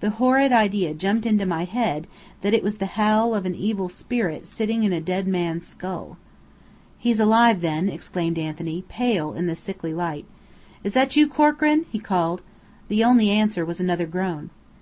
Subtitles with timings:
[0.00, 2.06] The horrid idea jumped into my head
[2.42, 6.18] that it was the howl of an evil spirit sitting in a dead man's skull.
[6.98, 10.26] "He's alive then," exclaimed Anthony, pale in the sickly light.
[10.84, 12.42] "Is that you, Corkran?" he called.
[12.88, 14.50] The only answer was another groan.